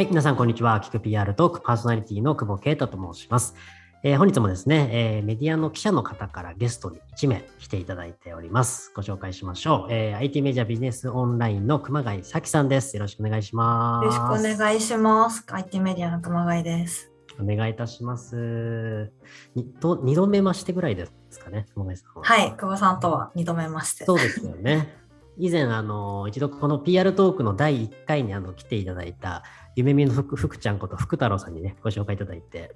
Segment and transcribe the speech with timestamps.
[0.00, 0.80] はい、皆さん、こんにちは。
[0.80, 3.54] キク PR トークパーソナリティの久保啓太と申します。
[4.02, 8.92] えー本日もですね、えーメディアの記者の方からゲストに1名来ていただいております。
[8.96, 9.92] ご紹介しましょう。
[9.92, 12.96] えー IT メディアビジネスオンラインの熊谷咲さんです。
[12.96, 14.04] よろしくお願いします。
[14.06, 15.44] よろしくお願いします。
[15.46, 17.12] IT メディアの熊谷です。
[17.38, 19.12] お願いいたします。
[19.54, 22.24] にと2度目ましてぐらいですかね、熊谷さんは。
[22.24, 24.06] はい、久保さんとは2度目まして。
[24.06, 24.98] そうですよね。
[25.40, 29.42] 以前、あの、一度この PR トークの第1回にあの来ていただいた、
[29.76, 32.74] 夢見の福福ちゃんこと福太郎さんにね、ご紹介いただいて、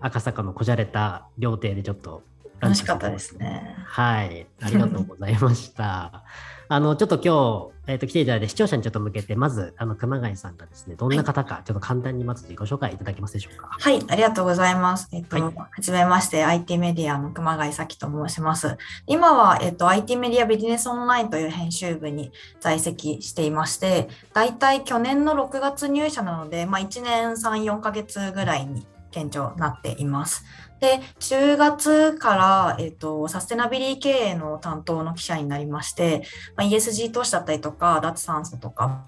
[0.00, 2.22] 赤坂のこじゃれた料亭でちょっと
[2.60, 3.74] 楽しかったですね。
[3.86, 6.24] はい、ありがとうございました。
[6.70, 13.70] あの、ちょっと今日、えっ、と、来ていただいて、視聴者にちょっと向けて、まず、あの、熊谷さんがですね、どんな方か、ちょっと簡単にまずご紹介いただけますでしょうか？
[13.70, 15.08] はい、ありがとうございます。
[15.12, 18.76] えっと、ははいじめまして、IT メディアの熊谷咲と申します。
[19.06, 30.44] 今は、えっと、IT メディアビジネスオンラインという編集部に在籍していまして、大体去年の6月入社なので、まあ、1年3、4ヶ月ぐらいに現状なっています。
[30.80, 36.22] で、10月から、えっと、サステナビリティ経営の担当の記者になりまして、
[36.56, 39.04] まあ、ESG 投資だったりとか、脱炭素とか、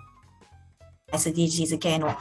[1.13, 2.15] SDGs 系の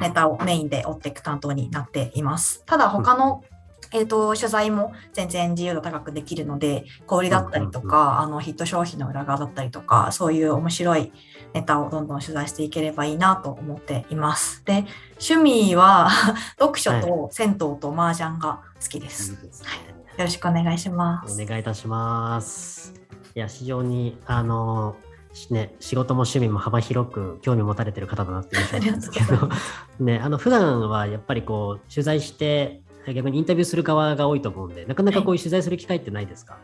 [0.00, 2.62] ネタをメインで追っていく担当になっています。
[2.66, 3.44] ただ他の、
[3.92, 11.12] えー、と取材も全然自由度高くできるので小売りだったりとか、あのヒット商品の裏側だったりとかそういう面白い
[11.52, 14.64] ネタをどんどん取材していければいいなと思っています。
[14.64, 14.84] で
[15.20, 16.10] 趣味は
[16.58, 19.32] 読書と銭湯と麻雀が好きです。
[19.32, 21.42] よいいですねろしくお願いします。
[21.42, 22.94] お願いいたします。
[23.34, 24.96] いや、非常に、あの、
[25.32, 29.48] しね、仕事も趣味も幅広く興味持たれてる方だなっていう印象なんですけど
[29.98, 32.82] ね、あの、普段はやっぱりこう、取材して、
[33.12, 36.58] 逆にインタビューする側が多いと思うんで、なかなかこういう取材する機会ってないですか？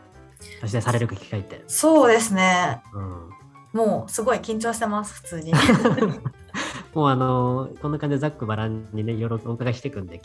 [0.59, 1.63] 取材される機会って。
[1.67, 2.81] そうですね。
[2.93, 3.29] うん。
[3.73, 5.53] もうすごい緊張してます普通に。
[6.93, 10.19] もうあの、こんな感じでざっくばらんにね、いろいろお伺いしていくんで、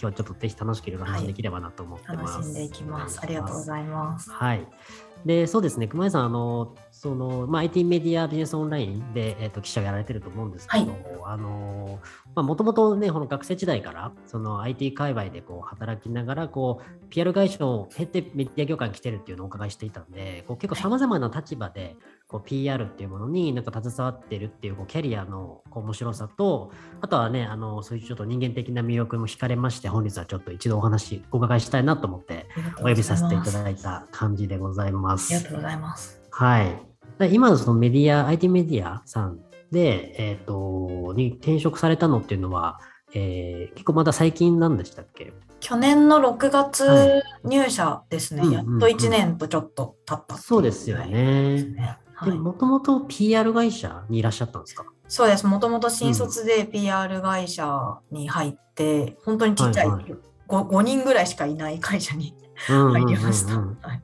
[5.25, 10.95] でそうですね、熊井さん、あの、その、まあ、IT メディアビジネスオンラインで、えっ、と、記者をやられてると思うんですけど、
[11.25, 11.99] あの、
[12.35, 21.97] まあ、もともとね、この学生時代から、その IT 界隈でこう、働きながら、こう、PR 会社を経てメディア業界に来てるっていうのをお伺いしていたんで、こう結構様々な立場で、
[22.29, 32.47] こう PR っていうものになんか携わってるっていうこうキャリアのこう面白さと、あとはね、あの、そういうちょっと人間的な魅力も惹かれまして、本日はちょっと一度お話お伺いしたいなと思って、
[32.81, 35.35] お呼びさせていただいた感じでございます。
[35.35, 36.21] ありがとうございます。
[36.31, 36.83] はい。
[37.19, 39.39] で今のそのメディア、IT メディアさん
[39.71, 42.81] で、えっ、と、に転職されたのっていうのは、
[43.15, 45.33] えー結構まだ最近なんでしたっけ？
[45.61, 48.43] 去年の6は月入社ですね。
[48.43, 54.85] うんやっと1年とちょっと経ったっていそうですよでねで、もともと PR 会社にいらっしゃったんですか？
[55.09, 55.47] そうです。
[55.47, 60.15] もともと新卒で PR 会社に入って、本当にちっちゃい、はいはい
[60.49, 62.33] 5, 5人ぐらいしかいない 会社に
[62.71, 63.57] うんうんうんうん入りました。
[63.59, 64.03] はい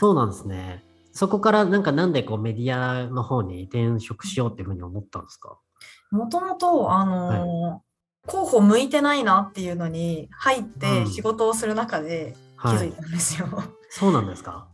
[0.00, 0.84] そうなんですね。
[1.12, 5.56] そこからなんかなんでこうメディアの方に転職しようっていうふうに思ったんですか？
[6.10, 7.84] もともと、あのー
[8.26, 12.92] 候補向いてないなっていうのに入ってうん仕事をする中で気はいづい。
[12.92, 13.46] たんですよ。
[13.90, 14.66] そうなんですか？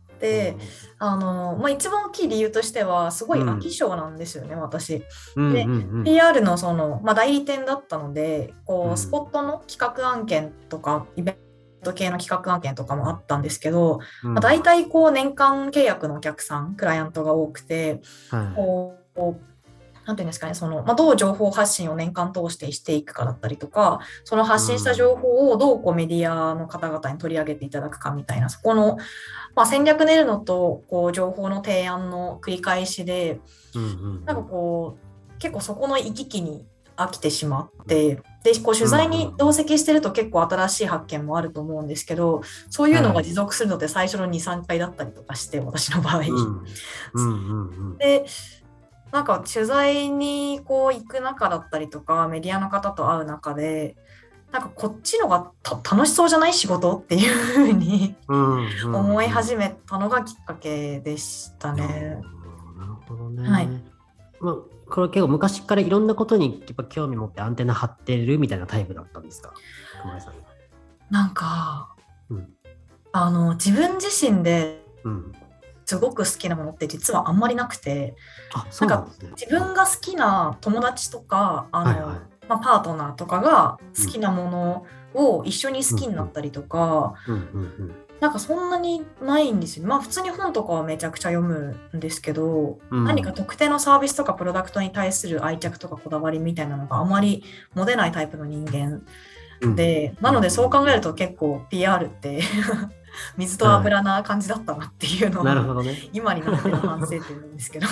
[0.99, 3.49] あのーまあ、一番大きい理由としてはすごいうん。
[3.49, 5.03] 飽き性なんですよね、私。
[5.35, 6.03] うんでうんうん。
[6.03, 8.93] PR のその、まあ、代理店だったのでこうん。
[8.93, 14.33] うスポットの企画案件とかイベント系の企画案件とかもあったんですけど、うん。
[14.33, 18.01] まあ、大体こう年間契約のお客さんクライアントが多くて
[18.55, 19.50] こう
[20.11, 28.97] なんていうんですかねその、まあ、どう情報発信を年間通してしていくかだったりとかその発信した情報をどうこうメディアの方々に取り上げていただくかみたいなそこの、
[29.55, 33.39] まあ、戦略練るのとこう情報の提案の繰り返しで
[33.73, 36.65] うんうんなんかこう結構そこの行き来に
[36.97, 46.23] 飽きてしまってでこう取材に同席してると結構新しい発見もあると思うんですけどそういうのが持続するのって最初の23回だったりとかして私の場合。
[47.97, 48.25] で
[49.11, 53.97] なんか取材にこう行く中だったりとかメディアの方と会う中で
[54.51, 58.15] なんかこっちのがた楽しそうじゃない仕事っていうふうに
[58.85, 62.21] 思い始めたのがきっかけでしたね。
[62.77, 63.49] なるほどね。
[63.49, 63.67] はい
[64.39, 64.55] まあ、
[64.89, 69.53] これ結構昔からいろんなことにやっぱ興味持ってアンテナ張ってるみたいなタイプだったんですか？
[70.01, 70.33] 熊井さん。
[71.09, 71.95] なんか
[72.29, 72.49] うん。
[73.11, 75.31] あの自分自身でうん。
[75.91, 78.15] すごく好きなものって実はあんまりなくて
[78.55, 79.29] なんですね。
[79.31, 87.15] 自分が好きな友達とかあの、はいはいまあ、パートナーとかが好きなものを一緒に好きになったりとか。
[88.21, 89.87] なんかそんなにないんですよ。
[89.87, 97.43] まあ普通に本とかはめちゃくちゃ読むんですけど、うん、何か特定のサービスとかプロダクトに対する愛着とかこだわりみたいなのがあまり
[97.73, 99.01] 持てないタイプの人間
[99.75, 102.43] で、うん、なのでそう考えると結構 PR って
[103.37, 105.87] 水と油な感じだったなっていうのは、はい。
[105.87, 107.87] ね、今になっての反省点なんですけど。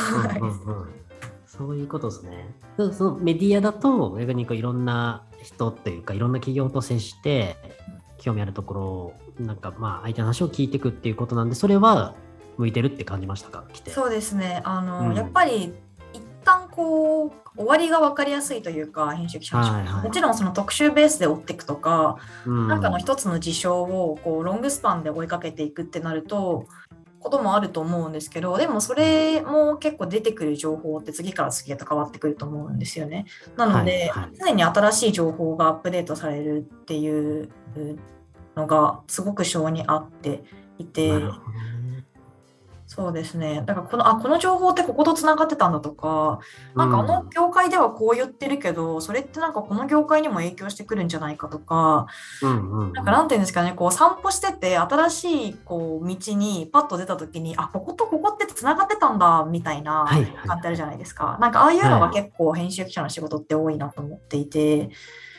[1.46, 2.56] そういうことですね。
[2.94, 7.58] そのメディアだと逆にこういろんな人というかいろんな企業と接して
[8.18, 12.16] 興味あるところをなんかまあ相手の話を聞いていくっていうことなんでそれは
[12.58, 13.66] 向いてるって感じましたか？
[13.88, 14.62] そうですね。
[14.64, 15.74] あの、うん、やっぱり一
[16.44, 26.68] 旦こう終わりが分かりやすいというか編集記者の仕事、はいはい、もちろんその特集ベースで追っていくとか、うん、なんかの一つの事象をこうロングスパンで追いかけていくってなると
[27.20, 33.26] こともあると思うんですけどでもそれも結構出てくる情報って次から次へと変わってくると思うんですよね。
[33.58, 37.50] なので、はいはい、常に新しい情報がアップデートされるっていう
[38.56, 40.44] のがすごく性に合って
[40.78, 41.12] いて。
[42.92, 43.62] そうですね。
[43.68, 46.40] だからこのあこの情報ってこことつながってたんだとか、
[46.76, 52.08] なんかあの業界ではこう言ってるけど、うん、それってなんかこの業界にも影響してくるんじゃないかとか、
[52.42, 60.08] うんうんうん、なんかなんていうんですかね、こう散歩してて新しいこう道にパッと出た時に、あこことここってつながってたんだみたいな
[60.48, 61.26] 感ってあるじゃないですか。
[61.26, 64.90] はいはい、なんかああいうのが結構編集記者の仕事って多いなと思っていて。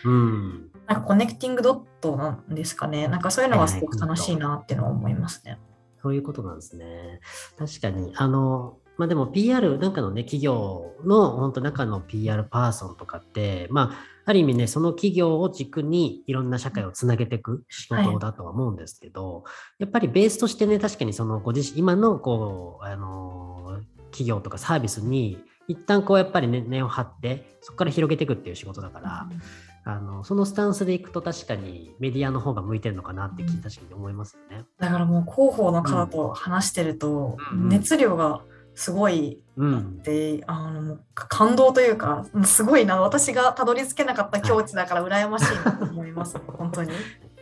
[0.04, 3.08] うん、なんかコネクティングドットなんですかね。
[3.08, 5.58] なんかそういうのがすごく楽しいなっていうのは思いますね。
[6.02, 7.20] そういうことなんですね。
[7.58, 19.50] 確かに、あの、まあでも PR なんかのね、企業の本当中の PR パーソンとかって、まあ、ある意味ね、その企業を軸にいろんな社会をつなげていく仕事だとは思うんですけど、は
[19.80, 23.80] い、やっぱりベースとしてね、確かにそのご自身、今のこう、あの、
[24.10, 29.34] 企業とかサービスに一旦こうやっぱりね、根を張って、そこから広げていくっていう仕事だから、う
[29.90, 34.64] あのそのスタンスでいくと確かにメディアの方が向いてるのかなって確かに思いますよね。
[34.78, 38.42] だからもう広報の方と話してると、熱量が
[38.74, 43.00] すごいあって、うん、あの感動というかすごいな。
[43.00, 46.38] 私がたどり着けなかった境地だから羨ましいなと思います。
[46.56, 46.90] 本当に。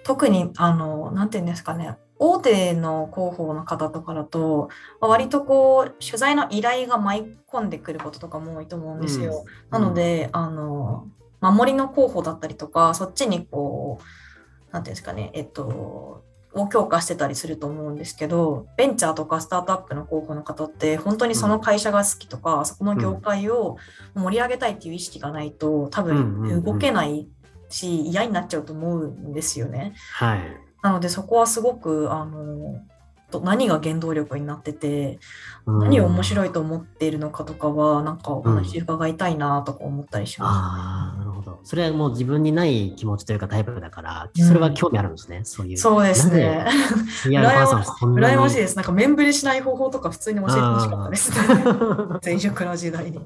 [0.05, 1.99] 特にあのなんていうんですかね。
[2.21, 4.71] 大手の広報の方とかだと
[5.01, 9.45] 割とこう取材の依頼が舞い込んでくることとかも多いと思うんですよ。
[9.71, 11.07] うん、なのであの
[11.41, 16.25] 守りの候補だったりとか、そっちにこう、なんていうんですかね、えっと、
[16.55, 23.77] を強化してたりすると思うんですけど、ベンチャーとかスタートアップの候補の方って、本当にその会社が好きとか、うん、そこの業界を
[24.15, 27.29] 盛り上げたいっていう意識がないと、多分動けない
[27.69, 29.95] し、嫌になっちゃうと思うんですよね。
[30.15, 30.41] はい。
[30.83, 32.81] なので、そこはすごく、あの、
[33.31, 35.19] と何が原動力になってて、
[35.67, 41.61] 何を面白いと思っているのかとかはなんかお話伺いたいなとか思ったりします、うん、ああなるほど。
[41.63, 45.77] それはもう自分にない気持ちというかタイプだからそれは興味あるんですね、うん、そういう。
[45.77, 46.67] そうですね。
[47.25, 48.57] 羨ましい。
[48.57, 48.77] です。
[48.77, 51.31] なんか面ぶりしない方法とか普通に教えてほしかったです。
[51.31, 51.65] ね
[52.25, 53.21] 前職の時代に。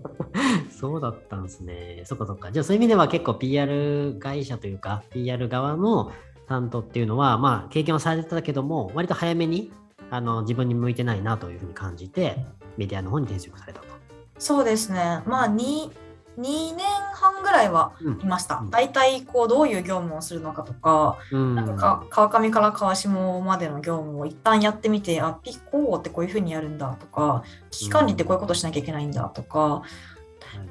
[0.70, 2.02] そうだったんですね。
[2.04, 2.50] そっかそっか。
[2.50, 6.10] じゃあそういう意味では結構 PR 会社というか PR 側の
[6.48, 9.72] 担当っていうのは、まあ、経験はされてたけども、割と早めに
[10.12, 12.44] あの自分に向いてないなというふうに感じて
[12.76, 13.86] メディアの方に転職されたと。
[14.38, 15.90] そうですねまあ 2,
[16.38, 16.80] 2年
[17.14, 17.92] 半ぐらいは
[18.22, 18.56] いました。
[18.56, 23.08] うん、大体こうどういう業務をするのかとか、うん、なんか川上から川下
[23.40, 29.82] までの業務を一旦やってみて、あ、ピッコーってこういうふうにやるんだとか、危機管理ってこういうことしなきゃいけないんだとか、うん、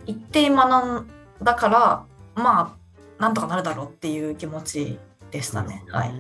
[0.06, 1.10] 一定学ん
[1.42, 2.06] だから、
[2.36, 5.00] まあ、なんとかなるだろうっていう気持ち
[5.32, 5.84] でしたね。
[5.90, 6.14] はい。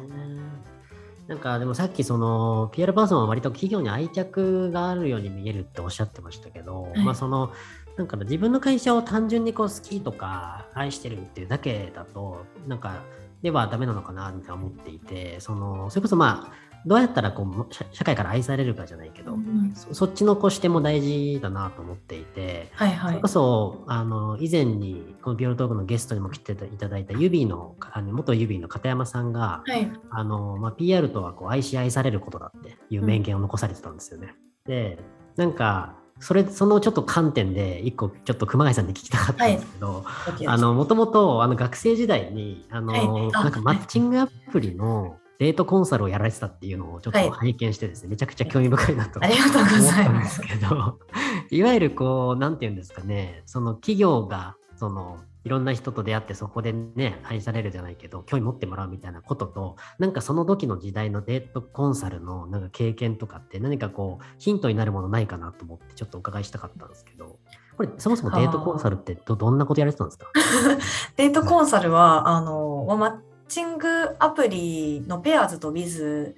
[1.27, 7.51] なんかでもさっきその PR パーソンは割と企業に愛着があるように見えるっておっしゃってましたけど、はい、まあその
[7.97, 13.03] なんか自分の会社を単純にこう好きとか愛してるっていうだけだとなんか
[13.41, 34.33] ではダメなのかなって思っていてそのそれこそまあどうやったらこう社会から愛されるかじゃないけど、うん、そそっちのこう視点も大事だなと思っていて、はいはい、それこそあの以前にこのピオロトークのゲストにも来ていただいたユビーのあの元ユビーの片山さんが、はい、あのまあ、PR とはこう愛し愛されることだっていう名言を残されてたんですよね。
[34.65, 34.97] うん、で
[35.35, 50.99] なんかそれそのちょっと観点で一個ちょっと熊谷さんに聞きたかったんですけど、はい、もともとあの学生時代にあの、はい、なんかマッチングアプリのデートコンサルをやられてたっていうのをちょっと拝見してですね、はい、めちゃくちゃ興味深いなと思ったんですけど、
[51.49, 67.39] いわゆるこう、なんていうんですかね、その企業が、その、いろんな人と出会ってそこでね、愛されるじゃないけど、興味持ってもらうみたいなことと、なんかその時の時代のデートコンサルのなんか経験とかって何かこう、ヒントになるものないかなと思ってちょっとお伺いしたかったんですけど。
[67.77, 70.27] これそもそもデートコンサルってどどんなことやられてたんですか？
[71.17, 73.21] デートコンサルはあの、ま
[73.51, 76.35] チングアプリのペアーズとビズ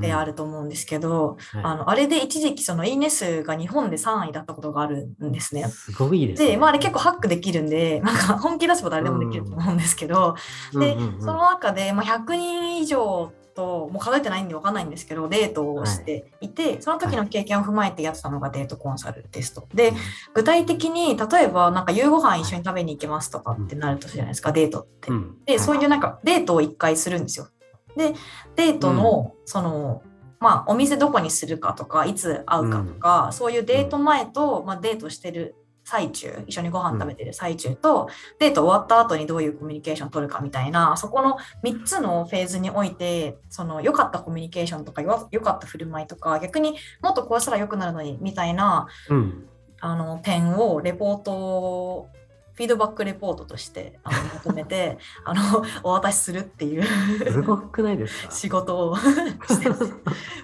[0.00, 5.68] であると思うんですけど、うんうん、あのあれで一時期そのいいね数が日本で3位だったことがあるんですね。
[5.68, 10.34] すごいです、ね、で、まあ、あれ結構ハックできるんで、 なんか本気出せば誰でもできると思うんですけど、
[10.74, 19.92] うん、で、その中で、まあ、100人以上ともう数えてないんで分かんないんですけどデートをしていて、はい、その時の経験を踏まえてやってたのがデートコンサルテストで
[20.32, 25.10] 具体的に例えばなんか夕ご飯一緒に食べに行けますとかってなるとするじゃないですかデートって。
[25.44, 27.48] でそういうなんかデートを1回するんですよ。
[27.96, 28.14] で
[28.54, 30.02] デートのその、
[30.38, 35.56] まあ、お店どこにするかとかいつ会うかとか、うん、そういうデート前と、まあ、デートしてる
[35.88, 38.08] 最中一緒にご飯食べてる最中と、うん、
[38.40, 49.48] デート終わった後にどういうコミュニケーションを取るかみたいなそこの3つのフェーズにおいてその良かったコミュニケーションとか良かった振る舞いとか逆にもっとこうしたら良くなるのにみたいな、うん、
[49.80, 52.10] あの点をレポート
[52.52, 56.84] フィードバックレポートとしてあのまとめて あのお渡しするっていう
[57.32, 58.30] すごくないですか？
[58.32, 58.96] 仕事を
[59.46, 59.70] して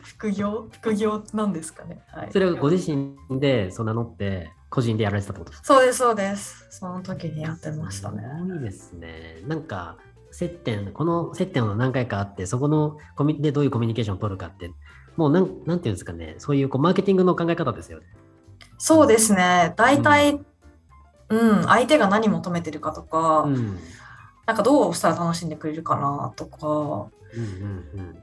[0.04, 0.68] 副業？
[0.70, 5.66] 副業なんですかね、はい、それをご自身でそう名乗って個人でやられてたことですか？
[5.74, 6.66] そうです、そうです。
[6.70, 8.22] その時にやってましたね。
[8.40, 9.40] すごいですね。
[9.46, 9.98] なんか、
[10.32, 14.72] 接点、この接点は何回かあって、そこのコミでどういうコミュニケーションを取るかって、
[15.16, 18.06] もうなん、なんていうんですかね、そういうこうマーケティングの考え方ですよね。
[18.76, 19.74] そうですね。
[19.76, 20.40] 大体、
[21.28, 23.78] うん、うん、相手が何求めてるかとか、うん、
[24.44, 27.44] なんかどうしたら楽しんでくれるかなとか、うん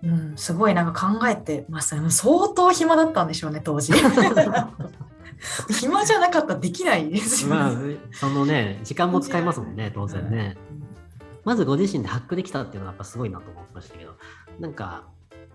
[0.03, 2.09] うんうん、うん、すごいなんか考えてましたね。
[2.09, 3.93] 相当暇だったんでしょうね、当時。
[5.79, 7.73] 暇じゃなかったらできないですよ、ね、まあ、
[8.11, 10.57] そのね、時間も使いますもんね、 当然ね。
[11.43, 14.15] まずご自身でハックできたっていうのはやっぱすごいなと思いましたけど、
[14.59, 15.05] なんか、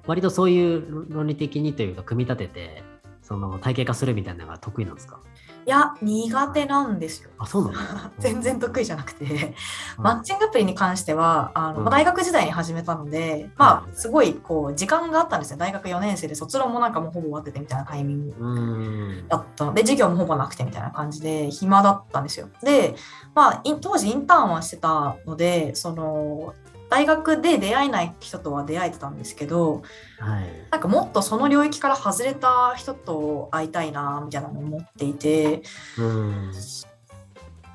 [0.06, 2.82] 割とそういう論理的にというか、組み立てて、
[3.22, 5.20] その体系化するみたいなのが得意なんですか？
[5.66, 7.30] いや、苦手なんですよ。
[7.38, 8.10] あ、そうなの？
[8.20, 9.52] 全然得意じゃなくて、
[9.98, 15.56] マッチングアプリに関しては、あの、うん、大学時代に始めたので、まあ、すごい、こう、時間があったんですよ。
[15.56, 19.74] 大学4年生で卒論もなんかもうほぼ終わっててみたいなタイミングだったの。
[19.74, 22.48] で、授業もほぼなくてみたいな感じで、暇だったんですよ。
[22.62, 22.94] で、
[23.34, 26.54] まあ、当時インターンはしてたので、その、
[26.88, 29.82] 大学で出会えない人とは出会えてたんですけど、
[30.18, 35.62] はい、なんかもっとその領域から外れた人と会いたいなみたいなのを思っていて、
[35.98, 36.52] うん、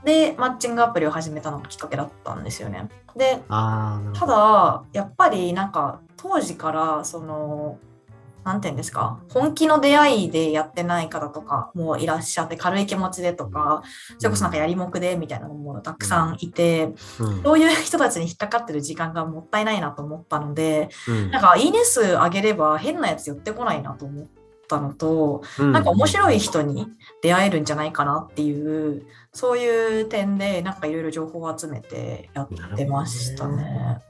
[0.06, 2.90] でマッチングアプリを始めたのがきっかけだったんですよね。
[3.16, 7.78] でただやっぱりなんか当時からその
[8.44, 9.22] なんていうんですか？
[9.30, 13.84] 本気の出会いでやってない方とかもいらっしゃって軽い気持ちでとか
[14.18, 24.28] それこそなんかやりもくでみたいなのもたくさんいて、うん、そういう人たちに引っかかってる時間がもったいないなと思ったので、うん、なんかいいね数上げれば変なやつ寄ってこないなと思っ
[24.68, 26.88] たのと、うん、なんか面白い人に
[27.22, 33.64] 出会えるんじゃないかなっていうそういう点でなんかいろいろ情報を集めてやってましたね。
[33.64, 34.02] ね。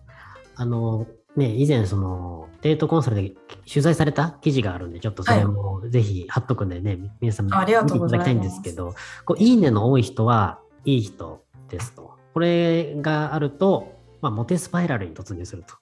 [0.55, 3.33] あのね、以前そのデートコンサルで
[3.67, 8.95] 取材された記事があるんで、ちょっとそれもぜひ貼っとくんでね、はい、皆さん見ていただきたいんですけど、
[9.25, 12.11] こういいねの多い人はいい人ですと。
[12.33, 15.75] これがあると、まあ、モテスパイラルに突入すると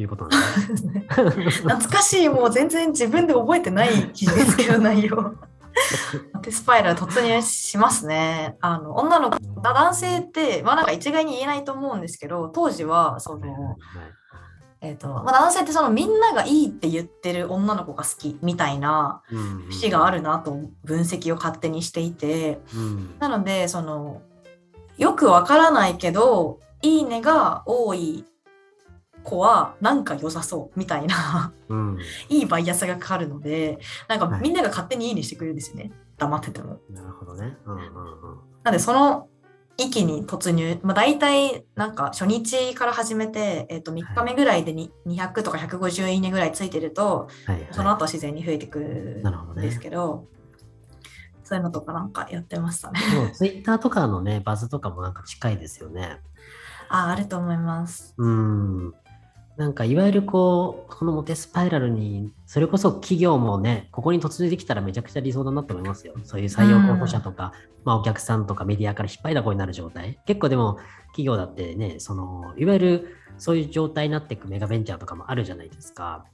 [0.00, 1.06] いうことなんですね。
[1.10, 5.34] 懐かしい、もう全然自分で覚えてない記事ですけど、内容。
[6.32, 8.56] モテスパイラル突入しますね。
[8.60, 13.76] あの女の子、男性って、まあなんか一概に言えないと思うんですけど、当時はその、はいはい
[14.86, 19.22] えーとまあ、男性ってそのみんながいいって言ってる女の子が好きみたいな
[19.68, 24.22] 節があるなと分析を勝手にしていて、うん、なのでその
[24.96, 28.24] よくわからないけど「いいね」が多い
[29.24, 31.52] 子はなんか良さそうみたいな。
[31.68, 36.78] うん、いいバイアスがかかるのでなんかみんなが勝手に「いいね」してくれるんですよね、はい、黙ってても。
[36.90, 37.56] なるほどね。
[37.66, 37.90] うんうんうん、
[38.62, 39.28] なんでその
[39.78, 50.28] 域に突入、まあ、大体なんか初日から始めて、えー、と3日目ぐらいでに200とか150いいねぐらいついてると、はいはい、その後自然に増えてくるんですけど、
[51.02, 51.08] ね、
[51.44, 53.00] そういうのとかなんかやってましたね。
[53.34, 56.20] ツイッターとかのね、バズとかもなんか近いですよね。
[56.88, 58.14] あ、あると思います。
[58.16, 58.94] うん。
[59.56, 66.14] なんかいわゆるこう、このモテスパイラルに、それこそ企業もね、ここに突入できたらめちゃくちゃ理想だなと思いますよ。
[66.24, 70.18] そういう採用候補者とか、うん、まあお客さんとかメディアから引っ張りだこになる状態。
[70.26, 76.26] 結構でも企業だってね、その、いわゆるそういう状態になっていくメガベンチャーとかもあるじゃないですか。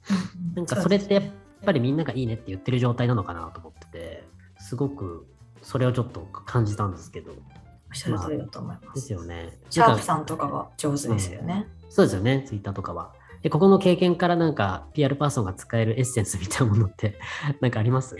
[0.53, 1.23] なんかそれってやっ
[1.65, 4.23] ぱりみんながいいねって言ってる状態なのかなと思ってて、
[4.59, 5.25] すごく
[5.61, 7.31] それをちょっと感じたんですけど。
[7.31, 7.35] お
[7.95, 8.85] っしゃる通りだと思います。
[8.85, 9.59] まあ、ですよね。
[9.69, 11.67] シャープさんとかが上手ですよね。
[11.77, 13.13] うんそうですよね、ツイッターとかは。
[13.43, 17.19] で、ここの経験からなんか PR パーソンが使えるエッセンスみたいなものって
[17.61, 18.15] なんかあります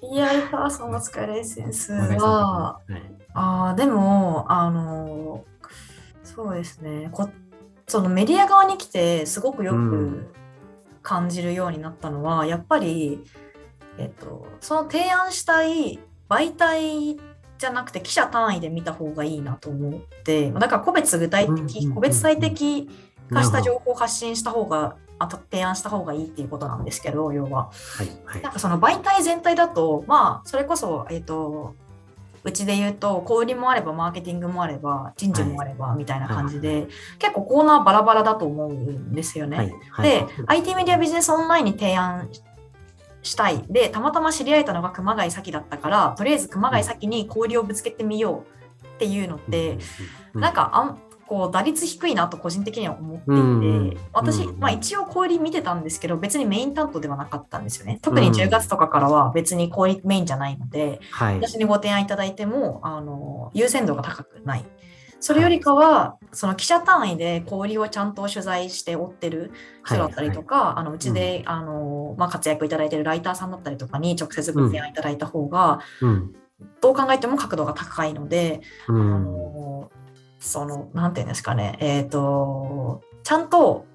[0.00, 3.02] ?PR パーソンが使えるエッセンスは、はい、
[3.34, 5.44] あでも、あの、
[6.24, 7.30] そうですね、こっ
[7.86, 10.32] そのメディア側に来てすごくよく
[11.02, 13.24] 感じるようになったのは、うん、やっぱり、
[13.98, 17.18] えっと、その提案したい媒体
[17.60, 22.88] じゃなくて記者単位で見た方がいいなと思ってだから個別具体的、個別最適
[23.30, 31.74] 化した情報を発信した方があと提案した方がいいっていうことなんですけど要は、はいはい、なんかその媒体全体だとまあそれこそえっ、と
[32.42, 36.88] うちで言うと小売りもあればマーケティングもあれば人事もあればみたいな感じで、はい、
[37.18, 39.56] 結構コーナーバラバラだと思うんですよね。
[39.58, 42.30] はいはい、で IT メディアビジネスオンラインに提案
[43.22, 43.64] したい。
[43.68, 48.44] でたまたま知り合えたのが熊谷咲だったからとりあえず熊谷咲に小売りをぶつけてみよ
[48.82, 49.78] うっていうのって、
[50.34, 50.98] うん、なんかあん
[51.30, 58.00] こう打率低いなと個人的には思っていて、私、まあ、一応小売り見てたんですけど別にメイン担当ではなかったんですよね。
[58.02, 64.64] 特に10月とかからは別に小売メインじゃないので、私にご提案いただいてもあの優先度が高くない
[65.20, 69.52] それよりかは、その記者単位で小売をちゃんと取材して追ってる
[69.84, 76.34] 人だったりとか、はいはい、あのうちで、うん、あのまあ、活躍いただいてるライターさんだったりとかに直接ご提案いただいた方が、うん、
[76.80, 79.90] どう考えても角度が高いので、うん、あの
[80.40, 83.86] その、なんていうんですかね、えっ、ー、と、ちゃんと、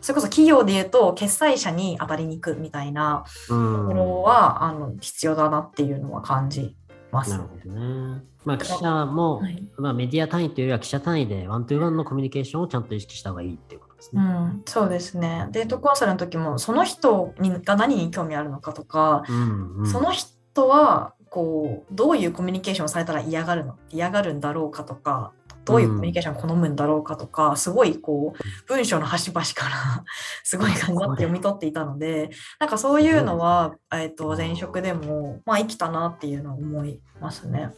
[0.00, 6.76] それこそ企業で言うと、決済者に当たりに行くみたいなところは、あの必要だなっていうのは感じ
[7.14, 7.30] ます。
[7.30, 8.22] なるほどね。
[8.44, 14.22] まあ、記者も、はい、まあ、メディア単位というよりは記者単位でワントゥーワンのコミュニケーションをちゃんと意識した方がいいっていうことですね。
[14.22, 15.48] うん、そうですね。
[15.52, 25.32] デートコンサルの時も、その人にが何に興味あるのかとか、うんうん、その人はこうどういうコミュニケーションをされたら嫌がるの嫌がるんだろうかとか
[25.64, 30.04] どういうコミュニケーションを好むんだろうかとか、すごいこう文章の端々から
[30.44, 37.70] すごい感じだって読み取っていたのでなんかそういうのは、えー、と前職でも、まあ、生きたなっていうのは思いますね。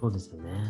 [0.00, 0.52] そうですよね。
[0.52, 0.62] なる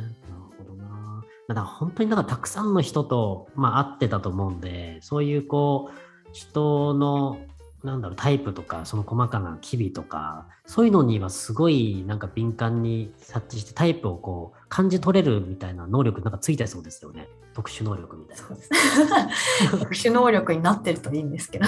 [0.59, 1.25] ほどな。
[1.49, 7.39] だから本当になんかたくさんの人と、まあ、会ってたと思うんでそういうこう人の
[7.85, 17.29] なんだろうタイプとかその細かな機微とかそういうのにはすごいなんか敏感に察知してタイプをこう感じ取れるみたいな能力なんかついてそうですよね。
[17.55, 19.29] 特殊能力みたいな。
[19.79, 21.67] 特殊能力になってるといいんですけど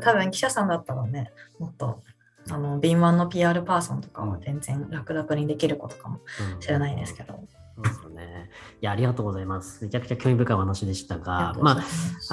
[0.00, 2.02] 多分記者さんだったらねもっと
[2.50, 6.20] あの敏腕の PR パーソンとかは全然楽々にできることかも
[6.60, 7.34] しれないですけど。
[7.34, 8.50] うんですよね。
[8.80, 9.84] いや、ありがとうございます。
[9.84, 11.84] めちゃくちゃ興味深いお話でしたが、まあ、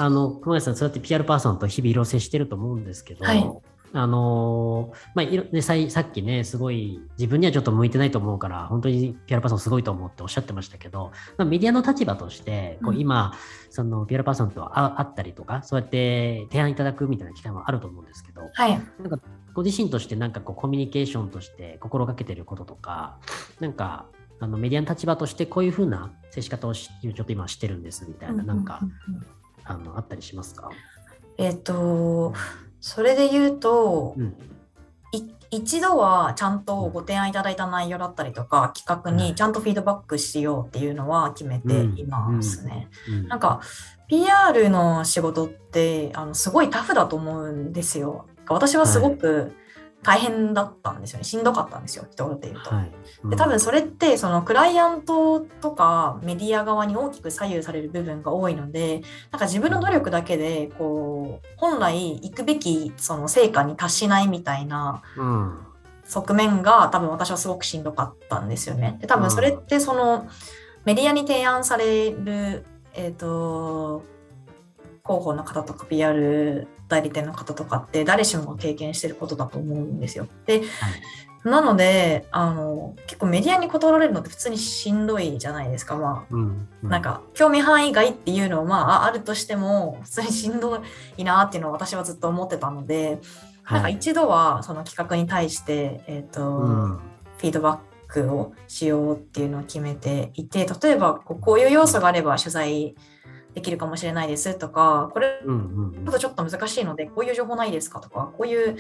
[0.01, 3.45] あの、熊谷さん、そうやって PR パーソンと日々色接してると思うんですけど、はい、
[3.93, 13.31] あのまあね、ささっきね、すごい自分にはちょっと向いてないと思うから、本当に PR パーソンすごいと思っておっしゃってましたけど、まあ、メディアの立場として、こう今、
[13.65, 19.19] うん、その PR パーソンと会ったりとか、そうやって提案いただくみたいな機会もあると思うんですけど、はい、なんか
[19.53, 23.19] ご自身としてなんかこうコミュニケーションとして心がけてることとか、
[23.59, 24.05] なんか
[24.39, 28.81] あのメディアの立場としてこういうふうな接し方をしちょっと今してるんですみたいな、なんか、
[29.63, 30.69] あのあったりしますか？
[31.37, 32.33] えっ、ー、と、
[32.79, 34.35] それで言うと、うん、
[35.49, 42.89] 一度はちゃんとご提案いただいた内容だったりとか、企画にちゃんとフィードバックしようっていうのは決めていますね。
[43.27, 43.61] なんか、
[44.07, 48.27] PR の仕事ってあのすごいタフだと思うんですよ。
[48.47, 49.51] 私はすごく、はい
[50.03, 52.73] 大変だったんですよねしんどかったんですよ一言で言うと。
[52.73, 52.91] はい
[53.23, 65.01] うん、で多分それってそのクライアントとかメディア側に大きく左右される部分が多いのでなんか自分の努力だけでこう本来行くべきその成果に達しないみたいな。
[66.09, 68.97] 側面が多分私はすごくしんどかったんですよね。
[69.01, 70.25] で多分それってその
[70.85, 74.05] メディアに提案される、えーと
[75.07, 80.27] 広報の方とか PR 代理店の方とかって誰しもが経験してることだと思うんですよ。
[80.45, 85.95] で、はい、なのであの結構メディアに断られるのって普通にしんどいじゃないですか。
[85.95, 86.67] まあ、うん。
[86.83, 90.81] うん、なんか興味範囲外っていうのは、まあ、あるとしても普通にしんど
[91.17, 93.19] いなっていうのを私はずっと思ってたので、
[93.63, 102.95] はい、なんか一度はその企画に対して、えーと、うん、フィードバックをしようっていうのを決めていて例えばこういう要素があれば取材
[103.53, 108.77] できるかもしれないですとか、これ、ちょっと難しいので、こういう情報ないですかとか、こういう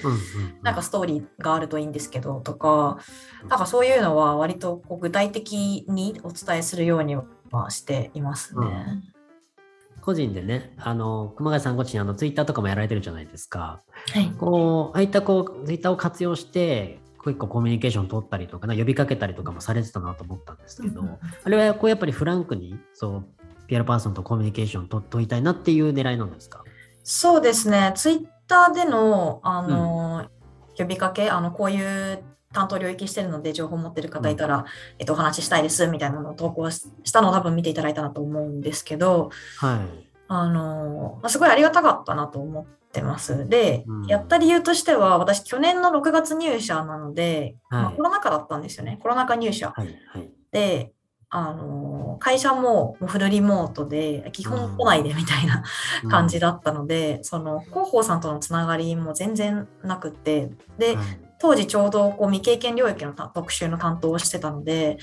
[0.61, 2.99] なんかストーリーがあるといいんですけどとか、
[3.47, 7.17] なんかそういうのは割とこう具体的にお伝えするように
[7.51, 8.65] はしていますね。
[8.65, 9.17] うん
[10.07, 13.81] 個人でね、あの、熊谷さんご自身、あの、ツイッターとかもやられてるじゃないですか。
[14.13, 14.31] はい。
[14.37, 23.25] こう、ああいったこう、ツイッターを活用して、結構コミュニケーション取ったりとか、呼びかけたりとかもされてたなと思ったんですけど、うん、あれはこうやっぱりフランクに、そう、
[23.67, 26.63] PR パーソンとコミュニケーションを取りたいなっていう狙いなんですか？
[27.03, 30.29] そうですね、ツイッターでのあの、うん、
[30.77, 34.65] 呼びかけあの、こういう担当領域してるので情報を持ってる方いたら、うん、
[34.99, 43.47] えっと、お話ししたいですみたいなのを投稿したのを多分見ていただいたなと思うんですけど、はい、あのすごいありがたかったなと思ってます。
[43.47, 48.97] で、うん、やった理由としては私去年の6月入社なので、はい、まあ、コロナ禍だったんですよね。
[49.01, 49.73] コロナ禍入社。
[49.75, 50.93] はいはい、で
[51.29, 55.63] あの会社もフルリモートで基本来ないでみたいな
[56.09, 61.05] 感じだったので、うん、その広報さんとのつながりも全然なくてで、はい、
[61.39, 64.99] 当時ちょうどこう未経験領域の特集の担当をしてたので、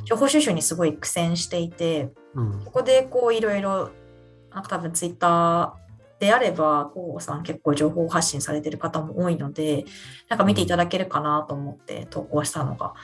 [0.00, 3.90] うん、情報収集にすごい苦戦していて、うん、ここでこういろいろ
[4.52, 9.84] なんか多分ツイッターであれば広報さん結構情報発信されてる方も多いので
[10.28, 12.94] なんか見ていただけるかなと思って投稿したのが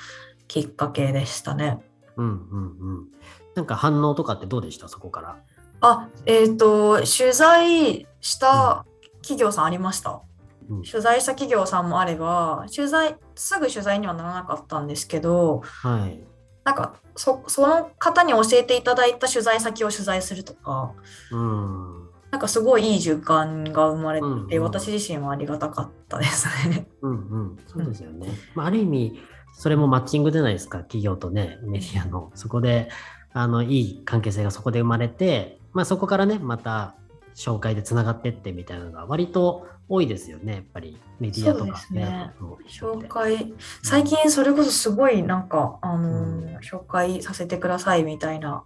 [0.47, 1.79] きっかけでしたね。
[2.21, 3.09] うんうんうん。
[3.55, 4.89] なんか反応とかってどうでした？
[4.89, 5.37] そこから。
[5.81, 8.85] あ、えっ、ー、と、取材した
[9.23, 10.21] 企業さんありました？
[10.69, 16.23] うん、取材した企業さんもあれば、取材、すぐ取材にはならなかったんですけど、はい。
[16.63, 20.93] なんかそその方に教えていただいた取材先を取材するとか、
[21.33, 26.87] うん、なんかすごいいい循環が生まれて、うんうん、私自身はありがたかったですね。
[27.01, 27.15] うんう
[27.55, 28.29] ん、そうですよね。
[28.55, 29.19] まあ、ある意味
[29.61, 32.33] それもマッチングじゃないですか、企業とね、メディアの。
[32.35, 32.89] そこで、
[33.35, 36.95] あの、いい関係性がそこで生まれて、まあそこからね、また
[37.35, 42.01] 紹介でつながってってみたいなのが割と多いですよね、やっぱりメディアとかね。
[42.01, 42.31] ね
[42.71, 48.65] 紹介、最近それこそすごいなんか、あの、うん、紹介させてくださいみたいな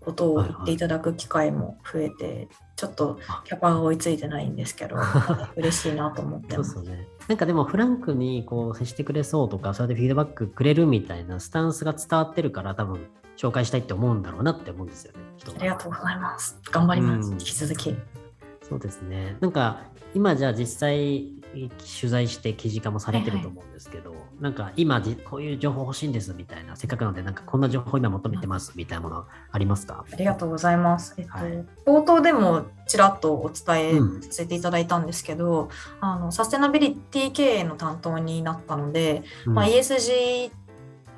[0.00, 4.96] ことを言っていただく機会も増えて、はいはい、ちょっとキャパが追いついてないんですけど、
[5.54, 6.72] 嬉しいなと思ってます。
[6.72, 15.18] そうそうね、なんかでもフランクにこう接してくれそうとか、それでフィードバックくれるみたいなスタンスが伝わってるから、多分紹介したいって思うんだろうなって思うんですよね。
[15.58, 16.58] ありがとうございます。
[16.70, 17.32] 頑張ります。
[17.32, 17.96] 引き続き。
[18.68, 19.36] そうですね。
[19.40, 19.82] なんか
[20.14, 21.32] 今じゃあ実際
[22.00, 30.04] 取材して記事化もされてると思うんですけど、はいはい、なんか今こういう情報欲しいんですみたいな、せっかくなのでなんかこんな情報今求めてますみたいなものありますか？
[30.10, 31.14] ありがとうございます。
[31.18, 35.68] えっと、はい、冒頭でもちらっとお伝えさせていただいたんですけど、うん、
[36.00, 40.50] あのサステナビリティ経営の担当になったので、うん、まあ、ESG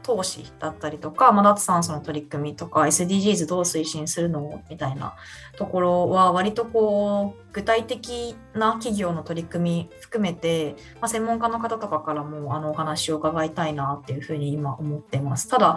[0.08, 4.62] 投資だったりとか、まあ、脱炭素の取り組みとか SDGs どう推進するの？
[4.70, 5.14] みたいな
[5.58, 15.46] ところは割とこう具体的な企業の取り組み含めて、まあ、専門家の方とかからもあのお話を伺いたいなっていうふうに今思ってます。
[15.48, 15.76] ただ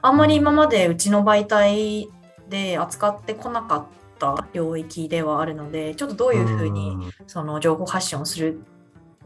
[0.00, 2.08] あんまり今までうちの媒体
[2.48, 3.84] で扱ってこなかっ
[4.18, 8.60] た領域ではあるのでちょっとどういうふうにその情報発信をする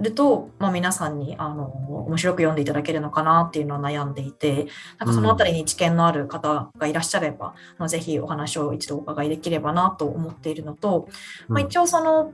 [0.00, 1.66] ると、まあ、皆さんにあの
[2.06, 4.66] 面白く読んでいただけるのかなっていうのは悩んでいて
[4.98, 11.08] なんかその辺りに知見のある方がいらっしゃれば、うん、ぜひお話を一度お伺いできればなと思っているのと、
[11.48, 12.32] まあ、一応その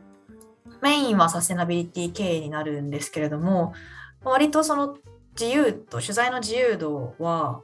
[0.83, 3.75] メインはサステナビリティ経営になるんですけれども
[4.23, 4.97] 割とその
[5.39, 7.63] 自由度取材の自由度は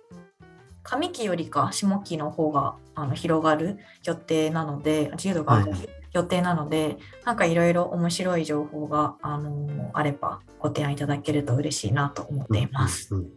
[0.83, 13.15] 上期よりか下期の方があの広がる予定なので自由度が上がる予定なので、なんかいろいろ面白い情報が、あのあればご提案いただけると嬉しいなと思っています。
[13.15, 13.33] うんうんうん、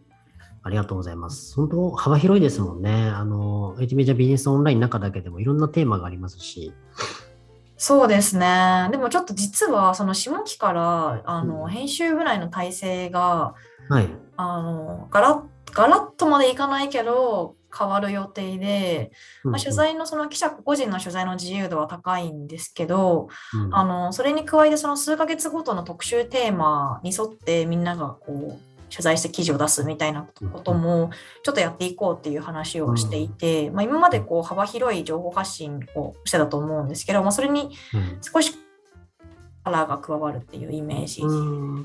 [0.62, 1.54] ありがとうございます。
[1.56, 3.08] 本当幅広いですもんね。
[3.08, 6.72] あの、エイティメジャービジネスオンラインの中だけでもいろんなテーマがありますし。
[7.78, 8.88] そうですね。
[8.90, 13.54] でもちょっと実はその下期からあの、編集ぐらいの体制が、
[13.88, 19.10] はい、あのガラッガラッとまでいかないけど変わる予定で、
[19.44, 31.10] まあ、取材のその記者個人の取材の自由度は高いんですけど、うん、あのそれに加えてその数ヶ月ごとの特集テーマに沿ってみんながこう取材して記事を出すみたいなことも
[31.42, 37.76] ちょっとやっていこうっていう話をしていて、うん、まあ、今までこう幅広い情報発信をしてたと思うんですけど、まあ、それに
[38.22, 38.54] 少し
[39.64, 41.22] カラーが加わるっていうイメージ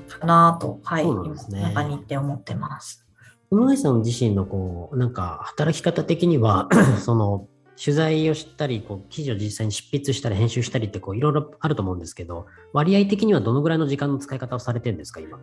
[0.08, 3.04] かなと、はい、今中にって思ってます。
[3.52, 6.70] 熊谷さん自身のこう、なんか働き方的には
[7.04, 7.48] その、
[7.82, 15.38] 取材をしたり、こう記事を実際に執筆したり、編集したりってこういろいろあると思うんですけど、割合的にはどのぐらいの時間の使い方をされてるんですか、今？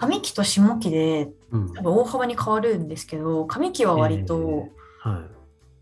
[0.00, 4.68] 上期と下期で、多分大幅に変わるんですけど、上期は割と、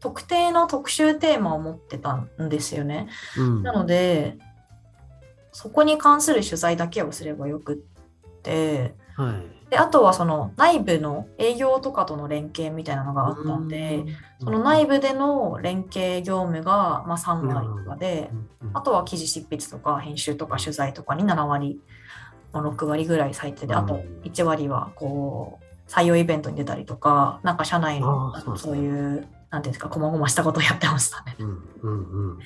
[0.00, 3.08] 特定の特集テーマを持ってたんですよね。
[3.36, 4.38] うん、なので、
[5.52, 7.76] そこに関する取材だけをすればよくっ
[8.42, 14.04] て、はい、であとはその内部の営業とかとの連携みたいなのがあったんで、
[14.38, 18.30] その内部での連携業務がま3割とかで、
[18.72, 21.80] あとは記事執筆とか編集とか取材とかに7割、
[22.52, 31.34] ま6割ぐらい最低で、あと1割はこう採用イベントに出たりとか、なんか社内のそういう、なんていうんですか、こまごましたことをやってましたね。
[31.40, 31.48] うん
[31.82, 32.38] うんうん。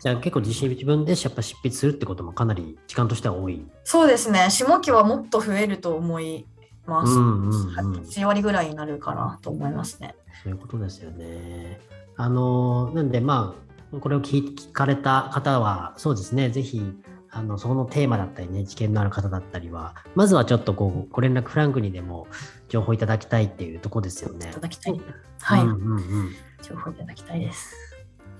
[0.00, 3.66] じゃあ結構自信自分でやっぱ執筆するってこともかなり時間としては多い。
[3.84, 4.50] そうですね。
[4.50, 6.46] 下期はもっと増えると思い
[6.86, 10.14] まあ、8割ぐらいになるかなと思いますね。
[10.42, 11.80] そういうことですよね。
[12.16, 13.54] あのなんでま
[13.92, 16.82] あこれを聞かれた方はそうですねぜひ
[17.30, 22.28] あのそのテーマだったりね知見のある方だったりはまずはちょっとこうご連絡フランクにでも
[22.68, 24.50] 情報いただきたいっていうとこですよね。
[24.50, 25.00] いただきたい。
[25.40, 26.30] はい、うんうんうん。
[26.62, 27.74] 情報いただきたいです。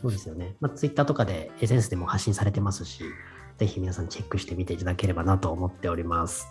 [0.01, 0.55] そうですよね。
[0.61, 3.05] まあ、ツイッターとかでエッセンスでも発信されてますし、
[3.59, 6.47] ぜひ皆さんチェックしてみていただければなと思っております。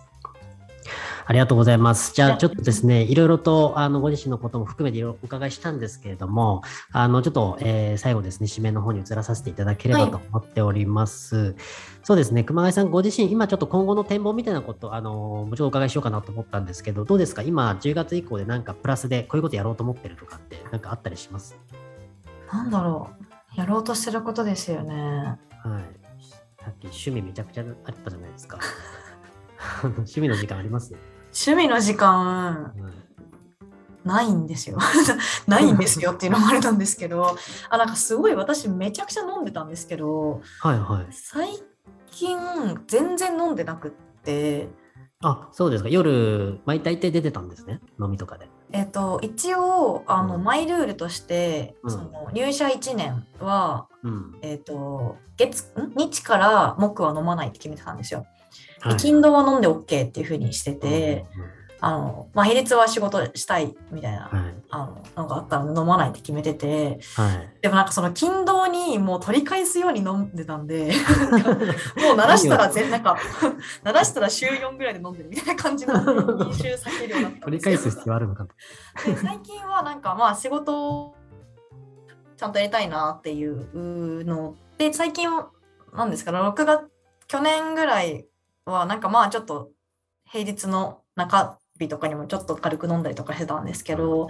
[1.25, 2.13] ありがとうございます。
[2.13, 11.35] じゃあちょっとですね、いろいろとあのご自身のことも含めていろいろお伺いしたんですけれども、あのちょっと、えー、最後ですね、締めの方に移らさせていただければと思っております。
[11.35, 11.55] はい、
[12.03, 17.41] そうですね、熊谷さんご自身、今ちょっと今後の展望みたいなこと、あのもちろんお伺いしようかなと思ったんですけど、どうですか？
[17.41, 21.57] 今、10月以降でなんかプラスでこういうことやろうと思ってるとかって、なんかあったりします？
[22.51, 23.09] なんだろ
[23.55, 24.93] う、やろうとしてることですよね。
[24.95, 25.39] はい。
[26.63, 28.57] さっき趣味めちゃくちゃあったじゃないですか。
[29.83, 30.93] 趣味の時間あります？
[31.45, 32.73] 趣味の時間、
[34.03, 34.77] ないんですよ。
[35.47, 37.35] ないんですよっていうのもあれなんですけど、
[37.69, 41.49] あなんかすごい私めちゃくちゃ飲んでたんですけど、はいはい、最
[42.11, 42.37] 近
[42.87, 43.91] 全然飲んでなくっ
[44.23, 44.69] て。
[45.25, 47.79] あそうですか夜毎大体出てたんですね？
[47.99, 48.49] 飲みとかで。
[48.73, 58.25] えっ、ー、と一応あの、うん、マイルールとして、うん、その入社1年は、うん、えっ、ー、と月日から木は飲まないって決めてたんですよ。
[58.81, 61.25] はい、金土は飲んで OK っていうふうにしてて、
[61.79, 70.91] あのまあ、平日は仕事したいみたいな、はい、あののがあったら飲まないって決めてて、はい、でもなんかその金土にもう取り返すように飲んでたんで。
[72.01, 73.17] もう鳴らしたら全なんか
[73.83, 78.47] 鳴らしたら週4ぐらいで飲んでるみたいな感じの飲酒酒量だった取り返す必要あるのか
[79.05, 81.15] で最近はなんかまあ仕事
[82.35, 85.29] ちゃんとやりたいなっていうので最近
[85.93, 86.89] なんですか6月
[87.27, 88.25] 去年ぐらい
[88.65, 89.69] はなんかまあちょっと
[90.25, 94.29] 平日の中日とかにもちょっと軽く飲んだりとかしてたんですけど、うん、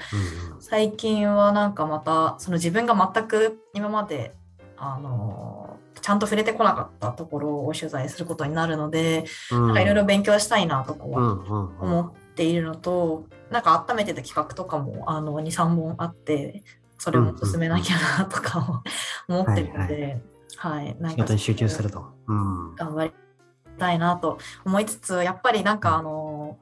[0.61, 4.33] 最近はなんかまたその自分が全く今まで
[4.77, 16.63] あのちゃんと触れてこなかったところを取材することになるので、うん、なんかいろいろ勉強したいなとかは思っているのと、なんか温めてた企画とかもあの23本あって
[16.97, 18.83] それも進めなきゃなとか
[19.29, 20.21] 思ってるので、
[20.57, 23.13] はい、なんか集中すると、頑張り
[23.77, 26.57] たいなと思いつつやっぱりなんかあの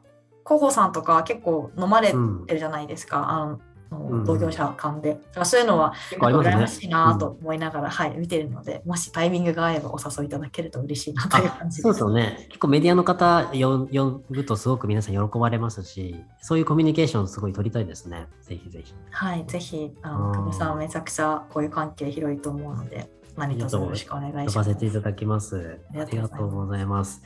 [0.46, 11.82] 広報さんとか結構飲まれてるじゃないですか、うん、あの同業者間で、うん、そういうのは羨ましいなと思いながら、はい、見てるのでもしタイミングが合えばお誘いいただけると嬉しいなという感じです。
[11.82, 12.46] そうですよね。
[12.48, 18.28] 結構メディアの方呼ぶとすごく皆さん喜ばれますしそういうコミュニケーションすごい取りたいですね。
[18.42, 18.94] ぜひぜひ。
[19.10, 24.54] はいぜひあの久保さんめちゃくちゃこういう関係広いと思うので何卒よろしくお願いします。
[24.54, 25.80] 呼ばせていただきます。
[25.94, 27.22] ありがとうございます。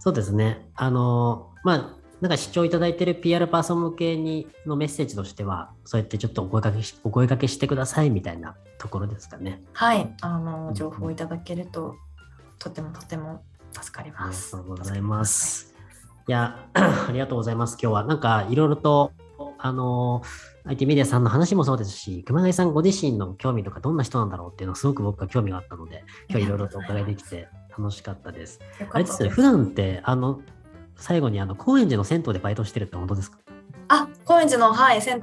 [0.00, 0.70] そうですね。
[0.76, 9.62] あの、まあ、なんか視聴いただいている PR パーソン向けにのメッセージとしては、そうやってちょっとお声かけしお声かけしてくださいみたいなところですかね。
[9.72, 11.96] はい、あの情報いただけると、うん、
[12.58, 14.56] とてもとても助かります。
[14.56, 15.74] ありがとうございます。
[16.26, 17.78] いや、 ありがとうございます。
[17.80, 19.12] 今日はなんかいろいろと
[19.58, 20.22] あの
[20.64, 28.60] IT メディアさんの話もそうですし、熊谷さんご自身の興味とかどんな人なんだろうっていうのはすごく僕は興味があったので、今日いろいろとお伺いできて楽しかったです。
[28.90, 30.40] あれですね、普段ってあの
[30.98, 33.38] 最後にあの高円寺の銭湯でバイトしてるって本当ですか？
[33.90, 35.22] あ、高円寺の、はい、銭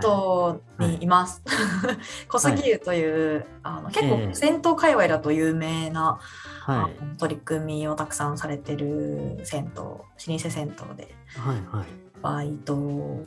[0.80, 1.44] 湯にいます。
[1.46, 6.20] はい、小杉湯という、はい、あの結構銭湯界隈だと有名な、
[6.62, 11.86] はい、取り組みをたくさんされてる銭湯、老舗銭湯で、はいはい、
[12.24, 13.24] バイト、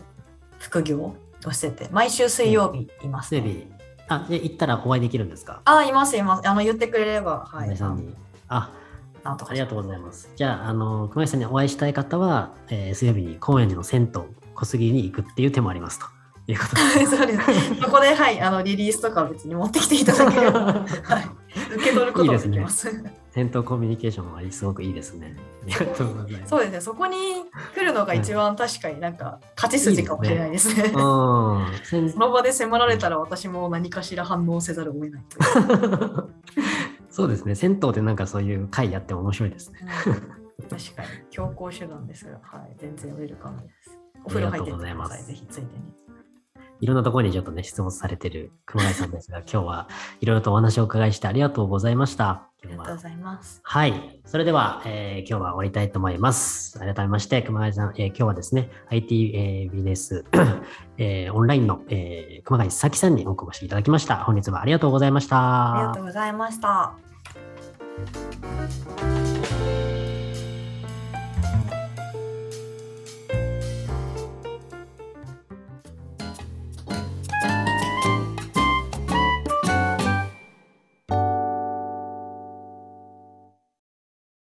[0.59, 1.15] 副業
[1.47, 3.67] をしてて、毎週水曜日います、ね、水曜日。
[4.09, 5.61] あ、で行ったらお会いできるんですか？
[5.67, 6.49] あ、います、います。
[6.49, 7.77] あの言ってくれれば、はい。
[7.77, 7.95] さ
[9.33, 9.43] んに。
[9.43, 10.31] あ、ありがとうございます。
[10.37, 14.23] じゃあ、あの、熊井さんにお会いしたい方は、えー、水曜日に高円寺の銭湯、
[14.55, 16.07] 小杉に行くっていう手もありますと。
[16.49, 16.77] いうこと
[17.17, 17.75] そうです。
[17.81, 20.85] そこで、はい、あのリリースとか別に持ってきていただければ、 はい、
[21.75, 22.89] 受け取ることができます。
[22.89, 23.19] いいですね。
[23.31, 25.37] 戦闘コミュニケーションはすごくいいですね。
[26.47, 26.81] そうですね。
[26.81, 27.17] そこに
[27.75, 30.75] 来るのが一番確かになんか勝ち筋かもしれないですね。
[30.75, 30.79] いい
[31.85, 35.23] すねその場で迫られたら私も何かしら反応せざるを得ない
[37.11, 37.55] そうですね。
[37.55, 39.79] 銭湯でなんかそういう会やっても面白いですね。
[40.61, 43.99] うん、 確かに強行手段ですが、はい、全然ウェルカムです。
[44.25, 45.23] お風呂入ってください。
[45.23, 45.83] ぜひついてに。
[46.81, 49.89] いろんなところにちょっとね、質問されてる熊谷さんですが、 今日は
[50.21, 52.29] いろいろとお話をお伺いしてありがとうございました。
[52.31, 53.61] ありがとうございます。
[53.63, 54.21] はい。
[54.25, 56.79] それでは、えー、今日は終わりたいと思います。
[56.79, 60.25] 改めまして、熊谷さん、えー、今日はですね、IT、えー、ビジネス、
[60.99, 64.17] えー、オンラインの、えー、熊谷咲さんにお越しいただきました。
[64.25, 65.75] 本日はありがとうございました。
[65.75, 66.93] ありがとうございました。